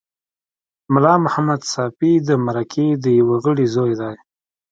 ملا 0.93 1.13
محمد 1.25 1.61
ساپي 1.73 2.11
د 2.27 2.29
مرکې 2.45 2.87
د 3.03 3.05
یوه 3.19 3.35
غړي 3.43 3.65
زوی 3.75 3.93
دی. 4.01 4.15